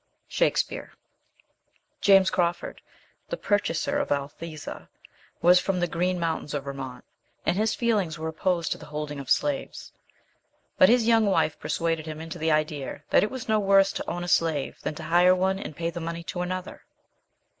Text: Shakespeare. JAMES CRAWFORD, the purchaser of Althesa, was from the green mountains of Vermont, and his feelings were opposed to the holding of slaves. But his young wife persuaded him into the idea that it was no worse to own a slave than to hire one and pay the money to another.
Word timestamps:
Shakespeare. 0.27 0.93
JAMES 2.01 2.31
CRAWFORD, 2.31 2.81
the 3.29 3.37
purchaser 3.37 3.99
of 3.99 4.09
Althesa, 4.11 4.89
was 5.43 5.59
from 5.59 5.79
the 5.79 5.85
green 5.85 6.19
mountains 6.19 6.55
of 6.55 6.63
Vermont, 6.63 7.05
and 7.45 7.55
his 7.55 7.75
feelings 7.75 8.17
were 8.17 8.27
opposed 8.27 8.71
to 8.71 8.79
the 8.79 8.87
holding 8.87 9.19
of 9.19 9.29
slaves. 9.29 9.91
But 10.79 10.89
his 10.89 11.05
young 11.07 11.27
wife 11.27 11.59
persuaded 11.59 12.07
him 12.07 12.19
into 12.19 12.39
the 12.39 12.49
idea 12.49 13.03
that 13.11 13.21
it 13.21 13.29
was 13.29 13.47
no 13.47 13.59
worse 13.59 13.91
to 13.93 14.09
own 14.09 14.23
a 14.23 14.27
slave 14.27 14.79
than 14.81 14.95
to 14.95 15.03
hire 15.03 15.35
one 15.35 15.59
and 15.59 15.75
pay 15.75 15.91
the 15.91 16.01
money 16.01 16.23
to 16.23 16.41
another. 16.41 16.81